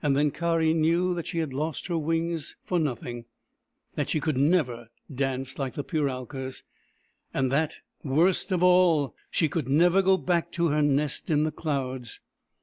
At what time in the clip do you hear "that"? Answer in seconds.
1.13-1.27, 3.93-4.09, 7.51-7.75